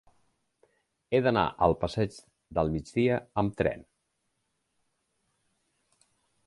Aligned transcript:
He 1.11 1.19
d'anar 1.25 1.43
al 1.67 1.75
passeig 1.83 2.17
del 2.59 2.73
Migdia 2.77 3.21
amb 3.43 3.57
tren. 3.61 3.87